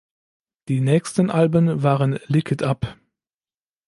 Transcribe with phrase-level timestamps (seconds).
[0.67, 2.97] Die nächsten Alben waren "Lick It Up!